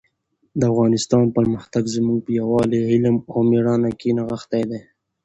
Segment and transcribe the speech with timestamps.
[0.59, 4.81] د افغانستان پرمختګ زموږ په یووالي، علم او مېړانه کې نغښتی دی.